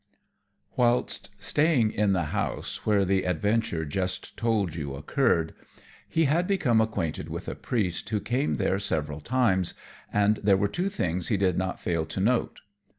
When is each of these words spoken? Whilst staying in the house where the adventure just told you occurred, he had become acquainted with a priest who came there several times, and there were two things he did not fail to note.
Whilst 0.75 1.29
staying 1.39 1.91
in 1.91 2.11
the 2.13 2.23
house 2.33 2.87
where 2.87 3.05
the 3.05 3.21
adventure 3.21 3.85
just 3.85 4.35
told 4.35 4.73
you 4.73 4.95
occurred, 4.95 5.53
he 6.09 6.23
had 6.23 6.47
become 6.47 6.81
acquainted 6.81 7.29
with 7.29 7.47
a 7.47 7.53
priest 7.53 8.09
who 8.09 8.19
came 8.19 8.55
there 8.55 8.79
several 8.79 9.19
times, 9.21 9.75
and 10.11 10.37
there 10.37 10.57
were 10.57 10.67
two 10.67 10.89
things 10.89 11.27
he 11.27 11.37
did 11.37 11.55
not 11.55 11.79
fail 11.79 12.07
to 12.07 12.19
note. 12.19 12.61